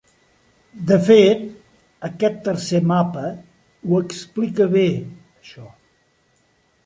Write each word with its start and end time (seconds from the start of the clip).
De 0.91 0.95
fet, 1.09 1.43
aquest 2.07 2.39
tercer 2.47 2.81
mapa 2.93 3.27
ho 3.91 4.01
explica 4.07 4.69
bé, 4.77 4.87
això. 5.43 5.69